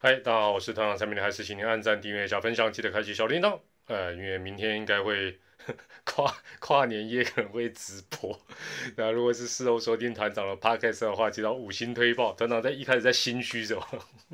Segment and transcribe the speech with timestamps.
[0.00, 3.58] 嗨，大家好，我是团长陈明，还是请您按赞、订阅、加分享，记得开启小铃铛。
[3.88, 5.36] 呃，因为明天应该会
[6.06, 8.40] 跨跨年夜，可能会直播。
[8.94, 12.32] 那如果是事后收听团长的 podcast 的话，记得五星推爆。
[12.34, 13.80] 团长在一开始在心虚着。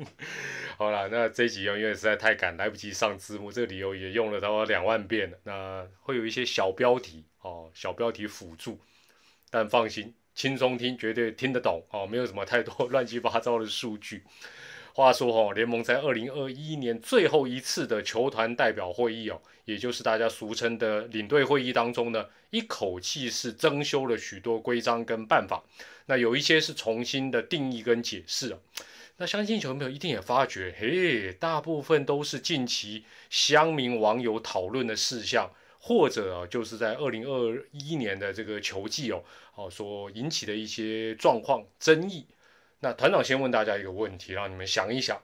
[0.77, 5.37] 好了，那这一集因为实在太赶，来不及上字幕，这个理由也用了差不多两万遍了。
[5.45, 8.79] 那会有一些小标题哦，小标题辅助，
[9.49, 14.23] 但放心，轻松听，绝对听得懂哦，没有什么太多乱七八糟的数据。
[14.95, 25.61] 话说哦，联盟在二零二一年最后一次的球团代表会议哦，也就是大家俗称的领队会议当中呢，一口气是增修了许多规章跟办法。
[26.05, 28.59] 那有一些是重新的定义跟解释啊。
[29.17, 39.21] 那相信球迷朋友一定也发觉，嘿，大部分都是近期乡民网友讨论的事项，或者就是在二零二一年的这个球季哦，
[39.55, 42.25] 哦所引起的一些状况争议。
[42.85, 45.19] 那团长先问大家一个问题，让你们想一想，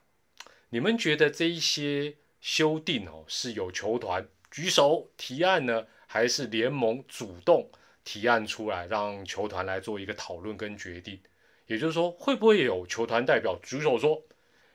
[0.70, 7.70] 你们觉得这一些修订哦，是有球团举手提案呢，还是联盟主动
[8.04, 11.22] 提案出来，让球团来做一个讨论跟决定？
[11.68, 14.24] 也就是说，会不会有球团代表举手说？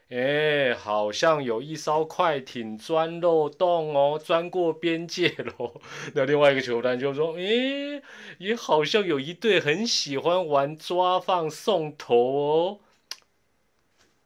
[0.09, 5.81] 哎，好像有一艘快艇钻漏洞哦，钻过边界喽。
[6.15, 8.01] 那另外一个球团就说，哎，
[8.39, 12.79] 也好像有一队很喜欢玩抓放送头哦。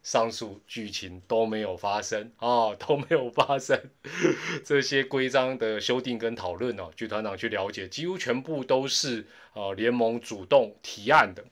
[0.03, 3.81] 上述剧情都没有发生啊， 都没有发生。
[4.65, 11.43] 这些规章的修订跟讨论哦，据团长去了解，几乎全部都是呃联盟主动提案的。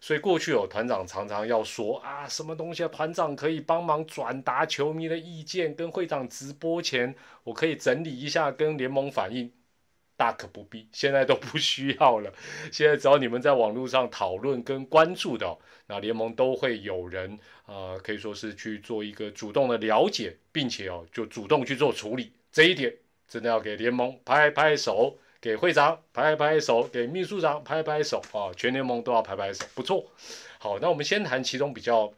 [0.00, 9.52] 所以过去有团长常常要说啊，什么东西啊，团长可以帮忙转达球迷的意见，跟会长直播前，我可以整理一下，跟联盟反映，
[10.16, 12.32] 大可不必，现在都不需要了。
[12.70, 22.32] 现在只要你们在网络上讨论跟关注的，那联盟都会有人呃，可以说是去做一个主动的了解，并且哦，就主动去做处理。
[22.52, 22.94] 这一点
[23.26, 25.18] 真的要给联盟拍拍手。
[25.40, 28.50] 给会长拍拍手，给秘书长拍拍手啊！
[28.56, 30.10] 全联盟都要拍拍手，不错。
[30.58, 32.12] 好，那我们先谈其中比较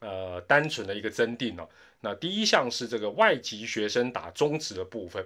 [0.00, 1.68] 呃单纯的一个增定哦。
[2.00, 5.24] 那第一项是这个外籍学生打中职的部分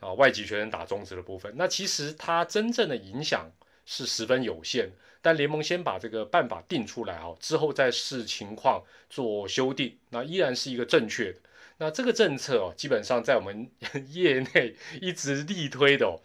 [0.00, 1.52] 啊，外籍学生打中职的部分。
[1.56, 3.50] 那其实它真正的影响
[3.84, 4.90] 是十分有限，
[5.20, 11.38] 但联盟先把这个办法定出来啊，之后再视情况做修订，那依然是一个正确的。
[11.76, 13.70] 那这个政策哦，基本上在我们
[14.08, 16.18] 业内一直力推的。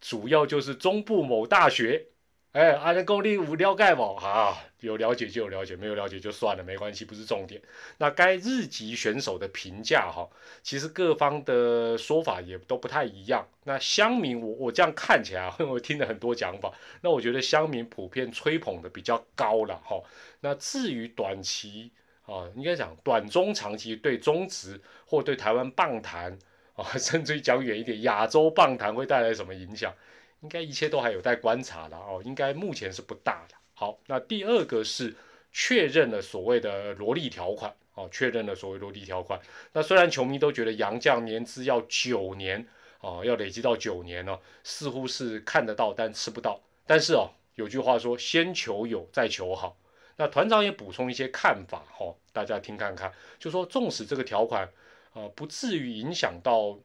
[0.00, 2.06] 主要就是中部某大学，
[2.52, 4.14] 哎，阿联公立无了解不？
[4.16, 7.60] 哈，有了解就有了解，没有了解就算了，没关系，不是重点。
[7.98, 10.28] 那该日籍选手的评价，哈，
[10.62, 13.48] 其实各方的说法也都不太一样。
[13.64, 20.00] 那乡民，我我这样看起来， 我听了很多讲法，那我觉得乡民普遍吹捧的比较高了，哈。
[20.40, 21.90] 那至于短期
[22.26, 26.38] 啊，应该讲短中长期对中职或对台湾棒坛。
[26.74, 29.94] 啊， 甚至于讲远一点，亚洲棒坛会带来什么影响？
[30.40, 32.20] 应该一切都还有待观察的哦。
[32.24, 33.54] 应该目前是不大的。
[33.74, 35.14] 好，那第二个是
[35.52, 39.40] 确认了所谓的萝莉条款哦，确认了所谓萝莉条款。
[39.72, 42.66] 那虽然球迷都觉得杨绛年资要九年
[43.00, 46.60] 哦，要累积到九年呢，似乎是看得到但吃不到。
[46.86, 49.78] 但是哦，有句话说，先求有，再求好。
[50.16, 54.68] 那团长也补充一些看法哈，大家听看看，就说纵使这个条款。
[55.14, 56.78] 呃，不至于影响到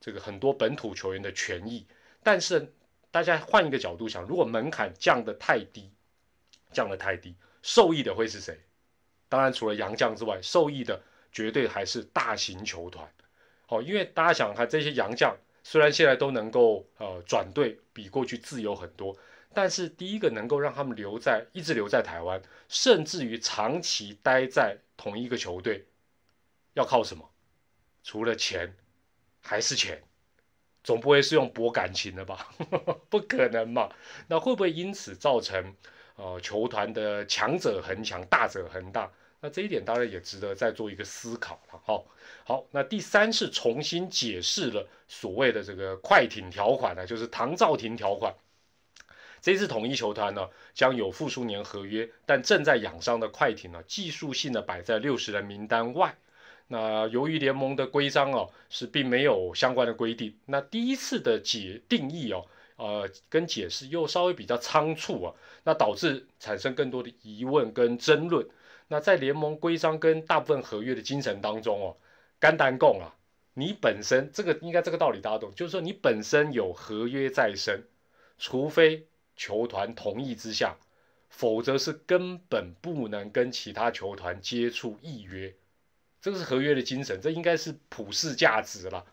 [0.00, 1.86] 这个很多本土球员的权益，
[2.22, 2.72] 但是
[3.10, 5.90] 大家换一个角度想，如果门槛降得太低，
[6.72, 8.58] 降得太低，受益的会是谁？
[9.28, 11.00] 当然除了洋将之外，受益的
[11.30, 13.08] 绝对还是大型球团。
[13.68, 19.16] 哦，因为大家想看这些洋将，虽然现在都能够呃转队，比过去自由很多，
[19.54, 25.84] 但是第一个能够让他们留在，一直留在台湾，甚至于长期待在同一个球队，
[26.74, 27.30] 要靠什么？
[28.08, 28.74] 除了钱，
[29.42, 30.02] 还是钱，
[30.82, 32.48] 总不会是用博感情的吧？
[33.10, 33.90] 不可能嘛？
[34.28, 35.74] 那会不会因此造成
[36.16, 39.12] 呃球团的强者恒强，大者恒大？
[39.40, 41.78] 那这一点当然也值得再做一个思考了。
[41.84, 42.06] 好，
[42.46, 48.34] 好，那第三是重新解释了所谓的这个快艇条款呢，就是唐兆廷条款。
[49.42, 56.16] 这次统一球团呢将有复数年合约，但正在养伤的快艇呢，技术性的摆在六十人名单外。
[56.70, 62.44] 那由于联盟的规章哦是并没有相关的规定，那第一次的解定义哦，
[62.76, 65.34] 呃跟解释又稍微比较仓促啊，
[65.64, 68.46] 那导致产生更多的疑问跟争论。
[68.88, 71.96] 那在联盟规章跟大部分合约的精神当中哦，
[72.38, 73.16] 干单供啊，
[73.54, 77.86] 你本身这个应该这个道理大家懂，就是说你本身有合约在身，
[78.38, 79.06] 除非
[79.36, 80.76] 球团同意之下，
[81.30, 85.54] 否则是根本不能跟其他球团接触预约。
[86.20, 89.04] 这个是合约的精神，这应该是普世价值了。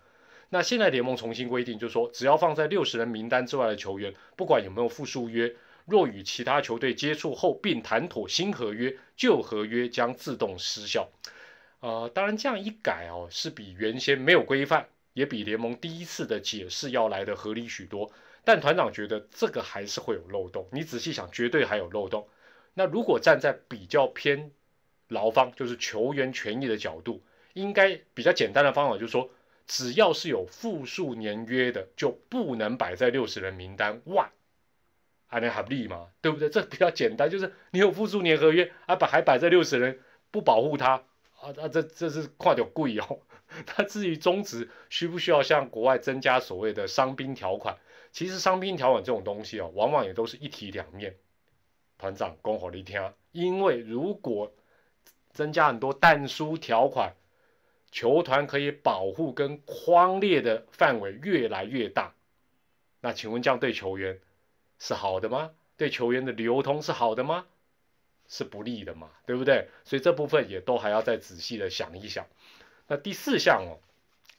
[0.50, 5.56] 那现在联盟重新规定，就是说，只要放在六十人名单之外的球员，不管有没有复数约，
[5.86, 11.10] 若与其他球队接触后并谈妥新合约，旧合约将自动失效。
[11.80, 18.12] 呃，当然这样一改哦，是比原先没有规范，也比联盟第一次的解释要来的合理许多。
[18.44, 20.68] 但团长觉得这个还是会有漏洞。
[20.72, 22.28] 你仔细想，绝对还有漏洞。
[22.76, 24.52] 那如果站在比较偏
[25.08, 27.22] 劳方，就是球员权益的角度，
[27.54, 29.30] 应该比较简单的方法就是说。
[29.68, 34.30] 只要是有复数年约的，就不能摆在六十人名单外，
[35.26, 36.10] 还能合理吗？
[36.22, 36.48] 对不对？
[36.50, 40.00] 这比较简单，就是你有复数年合约，啊，把还摆在六十人，
[40.30, 41.04] 不保护他，
[41.42, 43.22] 啊啊，这这是跨点贵哦。
[43.76, 47.76] 那至于中止需不需要向国外增加所谓的伤兵条款？
[48.12, 51.16] 其实伤兵条款这种东西哦，往往也都是一体两面。
[51.98, 54.54] 团长恭候你听，因为如果
[55.36, 57.14] 增加很多弹书条款。
[57.92, 62.14] 球团可以保护跟框列的范围越来越大，
[63.00, 64.20] 那请问这样对球员
[64.80, 65.52] 是好的吗？
[65.78, 67.46] 对球员的流通是好的吗？
[68.28, 69.70] 是不利的嘛，对不对？
[69.86, 72.26] 所以这部分也都还要再仔细的想一想。
[72.88, 73.80] 那第四项哦，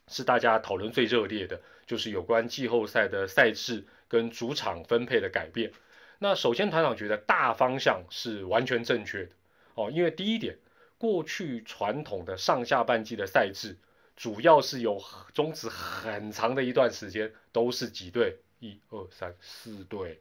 [0.06, 5.72] 是大家讨论最热烈的，就是有关季后赛的赛制跟主场分配的改变。
[6.18, 9.30] 那首先团长觉得大方向是完全正确的
[9.76, 10.58] 哦，因为第一点。
[10.98, 13.76] 过去传统的上下半季的赛制，
[14.16, 15.00] 主要是有
[15.34, 20.20] 终止很长的一段时间，都是几队，一二三四队，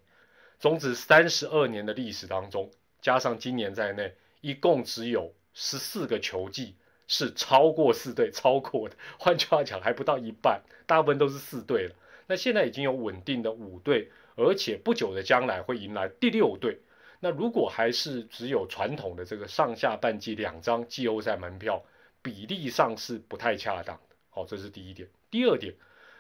[0.59, 2.69] 终止三十二年的历史当中，
[3.01, 6.75] 加上今年在内，一共只有十四个球季
[7.07, 8.95] 是超过四队超过的。
[9.17, 11.95] 换句话讲，还不到一半，大部分都是四队了。
[12.27, 16.79] 那现在已经有稳定的五队，而且不久的将来会迎来第六队。
[17.25, 21.83] 那如果还是只有传统的这个上下半季两张季后赛门票，
[22.21, 24.15] 比例上是不太恰当的。
[24.29, 25.09] 好，这是第一点。
[25.31, 25.73] 第二点，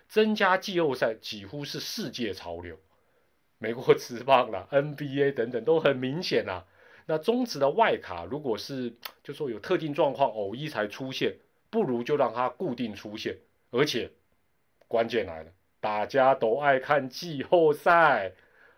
[0.09, 2.75] 增加季后赛几乎是世界潮流，
[3.59, 6.65] 美国 职棒啦、NBA 等等都很明显啊。
[7.05, 8.91] 那中职的外卡，如果是
[9.23, 11.35] 就说有特定状况偶一才出现，
[11.69, 13.37] 不如就让它固定出现。
[13.69, 14.09] 而且
[14.87, 18.31] 关键来了，大家都爱看季后赛。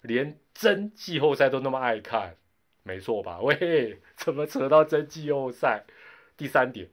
[0.07, 2.35] 连真季后赛都那么爱看，
[2.83, 3.39] 没错吧？
[3.43, 5.83] 喂，怎么扯到真季后赛？
[6.37, 6.87] 第三点，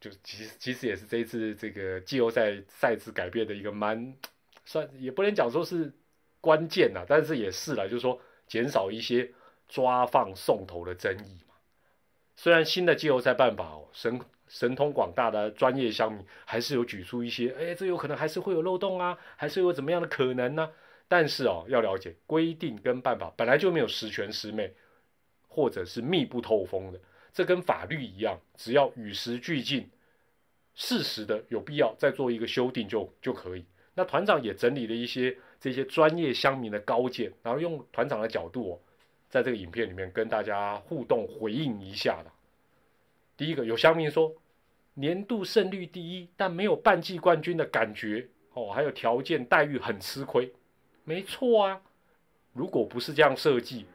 [0.00, 4.14] 就其实其实也是这一次这个季后赛赛制改变的一个蛮
[4.64, 5.92] 算，也不能讲说是
[6.40, 9.32] 关键呐，但是也是了，就是说减少一些
[9.68, 11.54] 抓放送头的争议嘛。
[12.36, 20.70] 虽然新的季后赛办法哦，神神通广大的专业乡民还是有举出一些，哎，这有可能还是会有漏洞啊，还是有怎么样的可能呢？
[21.06, 24.72] 但是哦，要了解规定跟办法本来就没有十全十美，
[25.48, 27.00] 或者是密不透风的。
[27.32, 29.88] 这跟法律一样，只要与时俱进，
[30.74, 33.64] 适时的有必要再做一个修订就就可以。
[33.94, 38.80] 那团长也整理了一些这些专业乡民的高见，然后用团长的角度哦，
[39.28, 42.30] 在这个影片里面跟大家互动回应一下的。
[43.36, 44.32] 第一个有乡民说，
[44.94, 50.52] 年度胜率第一，但没有半季冠军的感觉哦，还有条件待遇很吃亏。
[51.04, 51.80] 没错啊，
[52.54, 53.86] 如果不是这样设计，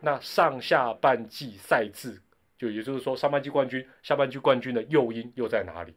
[0.00, 2.20] 那上下半季赛制，
[2.58, 5.94] 就也就是说上半季冠军、下半季冠军的诱因又在哪里？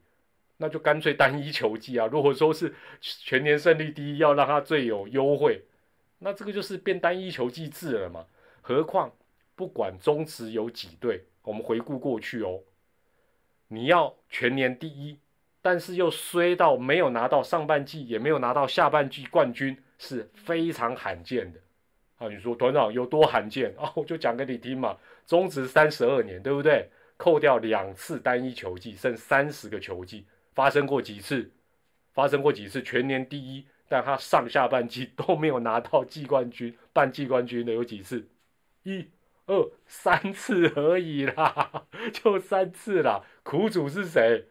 [0.58, 2.08] 那就干脆单一球季啊。
[2.08, 5.62] 如果说是全年胜率第一，要让他最有优惠，
[6.20, 8.26] 那这个就是变单一球季制了嘛。
[8.62, 9.12] 何况
[9.56, 12.62] 不管中职有几队，我们回顾过去哦，
[13.68, 15.18] 你要全年第一，
[15.62, 19.78] 但是又衰到没有拿到上半季，也没有拿到下半季冠军。
[20.02, 21.60] 是非常罕见的
[22.18, 22.28] 啊！
[22.28, 23.94] 你说团长有多罕见啊？
[23.96, 24.98] 我就讲给你听嘛。
[25.28, 26.90] 中职三十二年，对不对？
[27.18, 31.52] 扣掉两次单一球季，剩三十个球季，发生过几次？
[32.14, 38.28] 发生过几次全年第一，但他上下半季都没有拿到季冠军、半季冠军的有几次？
[38.82, 39.06] 一、
[39.46, 43.24] 二、三次而已啦， 就三次啦。
[43.44, 44.46] 苦主是谁？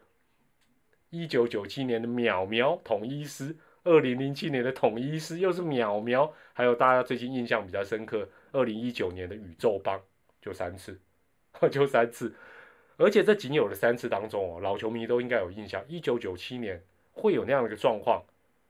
[1.11, 3.57] 一九九七年的淼淼统一师。
[3.90, 10.00] 二零零七年的统一师又是淼淼，还有大家最近印象比较深刻，二零一九年的宇宙帮
[10.40, 10.97] 就三次，
[11.73, 12.32] 就三次，
[12.97, 16.80] 而且这仅有的三次当中哦，老球迷都应该有印象，一九九七年
[17.11, 18.23] 会有那样的一个状况，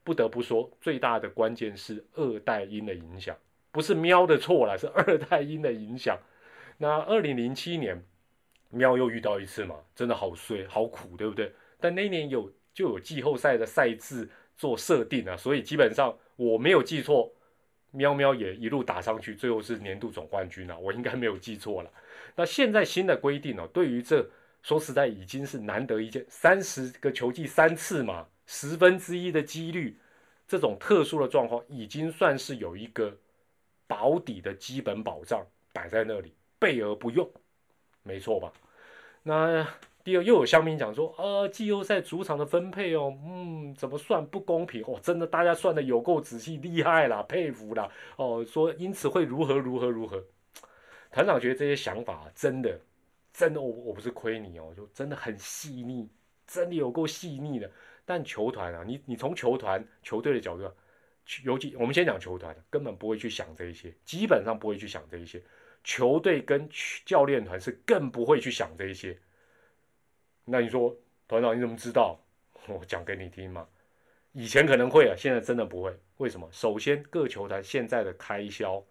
[0.03, 3.37] 不得不说最大的关键是二代音的影响，
[3.71, 6.19] 不是喵的错了，是二代音的影响。
[6.79, 8.03] 那二零零七年
[8.71, 11.53] 喵又遇到一次嘛，真的好衰好苦，对不对？
[11.79, 14.27] 但那年有就有季后赛的赛制。
[14.61, 17.33] 做设定啊，所以基本上我没有记错，
[17.93, 21.91] 喵喵也一路打上去，最后是年度总冠军啊，我应该没有记错了。
[22.37, 24.29] 那现在新的规定哦，对于这
[24.63, 29.99] 说实在已经是难得一见，三十个球季三次嘛，十分之一的几率，
[30.47, 33.17] 这种特殊的状况已经算是有一个
[33.87, 37.27] 保底的基本保障摆在那里，备而不用，
[38.03, 38.53] 没错吧？
[39.23, 39.67] 那。
[40.03, 44.99] 第二，又有乡民讲说，呃，季后赛主场的分配哦，嗯，怎么算不公平哦？
[45.03, 50.25] 真的，大家算的有够仔细，厉害啦，佩服啦，哦，说因此会如何如何如何。
[51.13, 52.81] 团长觉得这些想法真的，
[53.33, 56.09] 真的，我我不是亏你哦，就真的很细腻，
[56.47, 57.71] 真的有够细腻的。
[58.07, 60.73] 但球团啊，你你从球团球队的角度，
[61.45, 65.43] 尤其我们先讲球团，根本不会去想这一些，基本上不会去想这一些。
[65.85, 66.69] 球队跟
[67.05, 69.19] 教练团是更不会去想这一些。
[70.51, 70.95] 那你说
[71.29, 72.19] 团长你怎么知道？
[72.67, 73.67] 我讲给你听嘛。
[74.33, 75.97] 以前可能会啊，现在真的不会。
[76.17, 76.49] 为什么？
[76.51, 78.83] 首先各球团现在的开销，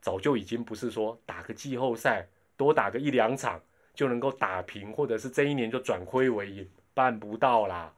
[0.00, 3.60] 早就已经不是说打个季后赛多打个一两场
[3.94, 7.92] 就能够打平，或者是这一年就转亏为盈，办不到啦。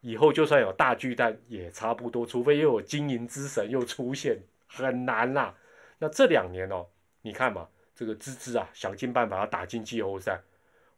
[0.00, 5.54] 以后就算有大巨蛋也差不多，除非又有经营之神又出现，很难啦。
[5.98, 6.86] 那这两年哦，
[7.22, 10.40] 你看嘛，这个芝芝啊，想尽办法要打进季后赛。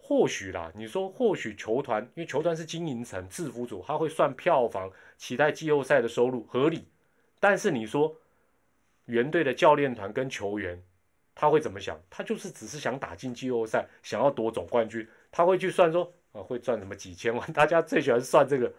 [0.07, 6.87] 或许啦，你说或许球团，因为球团是经营层、制服组，他会算票房，期待季后赛的收入合理。
[7.41, 8.15] 但是你说
[9.07, 10.79] 原队的教练团跟球员，
[11.35, 11.99] 他会怎么想？
[12.11, 17.43] 他就是只是想打进季后赛，想要夺总冠军，他会去算说啊，会赚什么几千万？
[17.55, 18.71] 大家最喜欢算这个，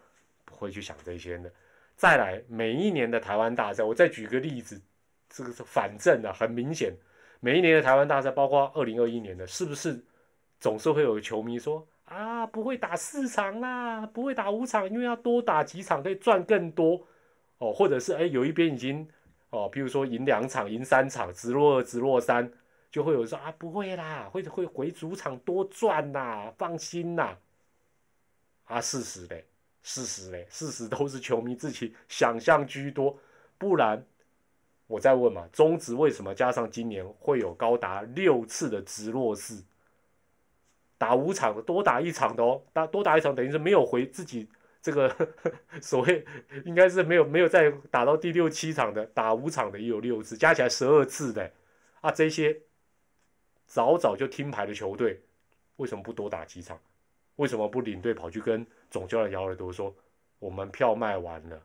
[0.46, 1.51] 不会去想这些的。
[1.96, 4.79] 再来，每一年的台湾大赛，我再举个例子，
[5.27, 6.94] 这个是反正啊，很明显，
[7.39, 10.00] 每一年的台湾大赛，包括二零二一年的，是不是？
[10.60, 17.08] 总是会有球迷说啊，不会打四场啦，不会打五场，因为要多打几场可以赚更多
[17.58, 17.74] 哦。
[17.74, 19.08] 或者是哎，有一边已经
[19.50, 22.52] 哦，比如说赢两场、赢三场，直落二、直落三，
[22.92, 27.36] 就会有人说啊，不会啦，会会回主场多赚呐，放心呐。
[28.66, 29.46] 啊，事实嘞，
[29.82, 33.18] 事实嘞，事实都是球迷自己想象居多。
[33.58, 34.06] 不然
[34.88, 39.64] 我再问嘛，中职为什么加上今年会有高达六次的直落四？
[40.98, 44.48] 打五场的，多打一场的哦，打多打一场等于是没有回自己
[44.82, 45.14] 这个
[45.82, 46.25] 所谓
[46.66, 51.52] 应该是没有没有再打到第六七场的，打五场的也有六次，加起来十二次的
[52.02, 52.62] 啊，这些
[53.66, 55.22] 早早就听牌的球队
[55.78, 56.80] 为什么不多打几场？
[57.38, 59.94] 为什么不领队跑去跟总教练摇耳朵说，
[60.40, 61.62] 我们票卖完了，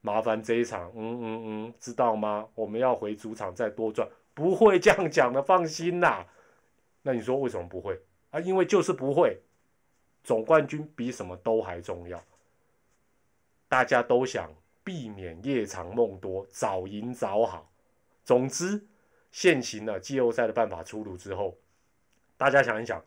[0.00, 2.48] 麻烦这一场，嗯嗯嗯，知道吗？
[2.56, 6.26] 我们要回主场再多赚，不会这样讲的，放心啦。
[7.02, 8.00] 那你说为什么不会？
[8.32, 9.40] 啊，因为就是不会，
[10.24, 12.24] 总冠军比什么都还重要。
[13.68, 17.70] 大家都想避免夜长梦多，早赢早好。
[18.24, 18.86] 总之，
[19.30, 21.56] 现行的季后赛的办法出炉之后，
[22.38, 23.04] 大家想一想，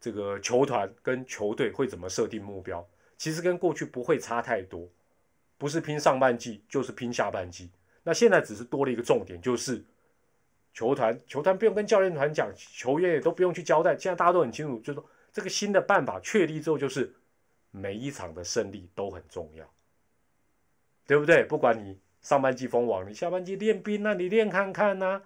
[0.00, 2.88] 这个球团跟球队会怎么设定目标？
[3.16, 4.88] 其实跟过去不会差太多，
[5.56, 7.70] 不是拼上半季就是拼下半季。
[8.04, 9.84] 那现在只是多了一个重点，就是。
[10.78, 13.96] 球团球团不用跟教练团讲，球员也都不用去交代。
[13.98, 17.12] 现在大家都很清楚，就是说这个新的办法确立之后，就是
[17.72, 19.68] 每一场的胜利都很重要，
[21.04, 21.42] 对不对？
[21.42, 25.20] 不管你上半季封王，你下半季练兵啊，你练看看呐，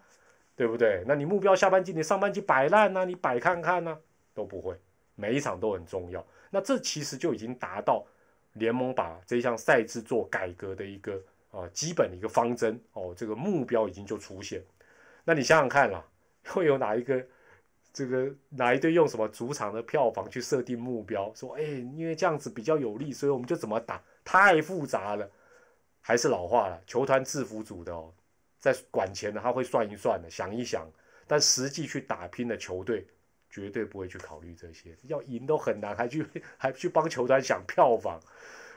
[0.57, 1.05] 对不对？
[1.07, 3.99] 那你目标下半季，你上半季摆烂呐，你摆看看呐，
[4.33, 4.75] 都不会，
[5.17, 6.27] 每一场都很重要。
[6.49, 8.03] 那这其实就已经达到
[8.55, 14.63] 联盟把这项赛制做改革的一个啊基本的一个方针哦，这个目标已经就出现。
[15.25, 16.05] 那你想想看啦，
[16.47, 17.25] 会有哪一个
[17.93, 21.33] 这个哪一队用什么主场的票房去设定目标？
[21.35, 24.03] 说哎，因为这样子比较有利，所以我们就怎么打？
[24.25, 25.31] 太复杂了，
[26.01, 28.13] 还是老话了，球团制服组的哦，
[28.59, 30.91] 在管钱的他会算一算的，想一想，
[31.27, 33.07] 但实际去打拼的球队
[33.49, 36.27] 绝对不会去考虑这些，要赢都很难，还去
[36.57, 38.19] 还去帮球团想票房，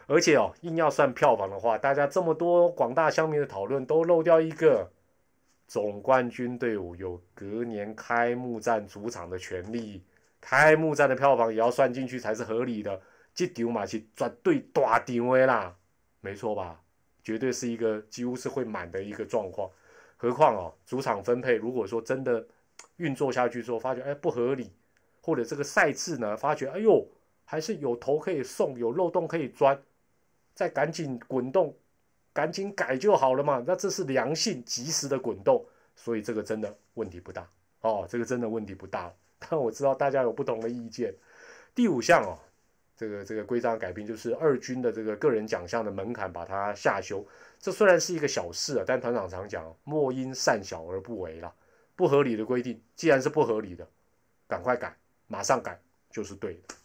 [0.06, 4.92] 而且哦，硬要算票房的话，大家这么多广大乡民的讨论都漏掉一个。
[5.68, 10.04] 总冠军队伍有隔年开幕战主场的权利，
[10.40, 13.02] 开幕战的票房也要算进去才是合理的。
[13.34, 15.76] 这场嘛是绝对大场的啦，
[16.22, 16.82] 没错吧？
[17.24, 19.70] 绝对是一个几乎是会满的一个状况。
[20.16, 22.48] 何况哦，主场分配如果说真的
[22.98, 24.72] 运作下去之后，发觉哎不合理，
[25.22, 27.06] 或者这个赛制呢，发觉哎呦
[27.44, 29.82] 还是有头可以送，有漏洞可以钻，
[30.54, 31.76] 再赶紧滚动。
[32.36, 35.66] 赶紧改就好了嘛，那这是良性及时的滚动，
[35.96, 37.50] 所以这个真的问题不大
[37.80, 39.10] 哦，这个真的问题不大。
[39.40, 41.16] 但我知道大家有不同的意见。
[41.74, 42.38] 第五项哦，
[42.98, 47.26] 这个这个规章改变就是二军的这个个人奖项的门槛把它下修，
[47.58, 51.54] 这虽然是一个小事啊，但团长常讲莫因善小而不为啦，
[51.96, 53.88] 不合理的规定既然是不合理的，
[54.46, 54.94] 赶快改，
[55.28, 56.76] 马上改，就是对的。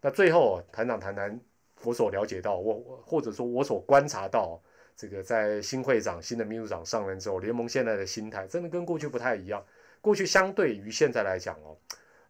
[0.00, 1.40] 那最后团长谈谈
[1.82, 4.60] 我所了解到，我或者说我所观察到，
[4.96, 9.64] 这个在新会长、新的秘书长上任之后，联盟现在的心态真的跟过去不太一样。
[10.00, 11.76] 过去相对于现在来讲哦，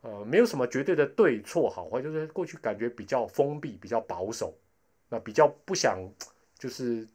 [0.03, 4.57] 呃，没有什么绝对的对错好坏，就是过去感觉比较封闭、比较保守，
[5.09, 5.99] 那比较不想
[6.59, 7.07] 就是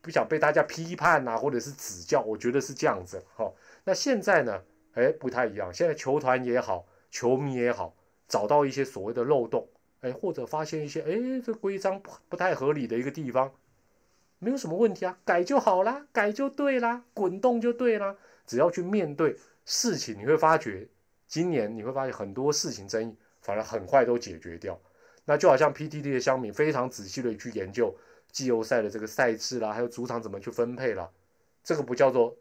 [0.00, 3.52] 不想被大家批判啊，或者是指教，我觉得是这样子哈。
[3.84, 4.62] 那现在呢，
[4.94, 7.94] 哎，不太一样，现在球团也好，球迷也好，
[8.28, 9.68] 找到一些所谓的漏洞。
[10.00, 13.54] 哎，或者发现一些哎，这规章不不太合理的一个地方，
[14.42, 18.16] 没有什么问题啊，改就好啦，改就对啦，滚动就对啦。
[18.44, 20.88] 只要去面对事情，你会发觉，
[21.28, 24.76] 今年你会发现很多事情争议，反而很快都解决掉。
[25.24, 27.96] 那就好像 PTT 的乡民非常仔细的去研究
[28.32, 31.08] 季后赛的这个赛制啦，还有主场怎么去分配啦，
[31.62, 32.36] 这个不叫做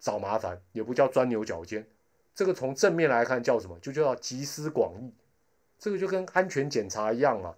[0.00, 1.86] 找麻烦，也不叫钻牛角尖，
[2.34, 3.78] 这个从正面来看叫什么？
[3.78, 5.14] 就叫集思广益。
[5.78, 7.54] 这个就跟安全检查一样啊，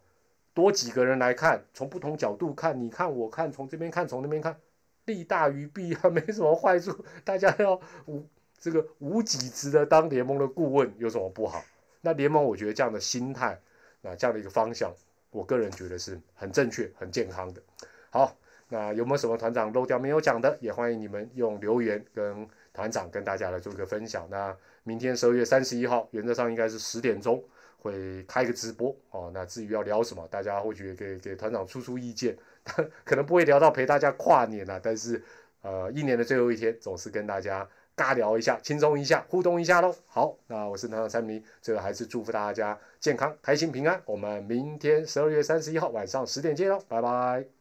[0.57, 4.57] 多几个人来看，从不同角度看，你看我看，从这边看，从那边看，
[5.05, 7.05] 利大于弊啊， 没什么坏处。
[7.25, 8.27] 大家要无
[8.59, 11.63] 这个无己值的当联盟的顾问有什么不好？
[12.01, 13.61] 那联盟我觉得这样的心态，
[14.01, 14.91] 那这样的一个方向，
[15.31, 17.61] 我个人觉得是很正确、很健康的。
[18.09, 18.35] 好，
[18.71, 24.27] 那有没有什么团长漏掉没有讲的，也欢迎你们用留言跟团长跟大家来做一个分享。
[24.31, 27.45] 那明天十二月三十一号，原则上应该是十点钟。
[27.87, 32.37] 会开个直播哦，那至于要聊什么，大家或许给给团长出出意见，
[33.05, 35.23] 可能不会聊到陪大家跨年了，但是
[35.63, 37.67] 呃，一年的最后一天，总是跟大家
[37.97, 39.95] 尬聊一下，轻松一下，互动一下喽。
[40.07, 44.01] 好，那我是团长三明，最后还是祝福大家健康、开心、平安。
[44.05, 47.56] 我们明天十二月三十一号晚上十点见喽，拜拜。